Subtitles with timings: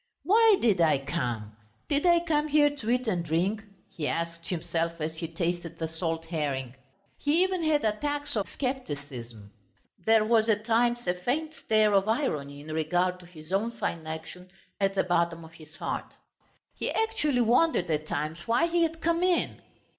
[0.23, 1.55] "Why did I come?
[1.87, 5.87] Did I come here to eat and drink?" he asked himself as he tasted the
[5.87, 6.73] salt herring.
[7.19, 9.51] He even had attacks of scepticism.
[10.03, 14.07] There was at moments a faint stir of irony in regard to his own fine
[14.07, 16.15] action at the bottom of his heart.
[16.73, 19.61] He actually wondered at times why he had come in.